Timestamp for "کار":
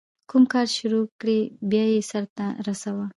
0.53-0.65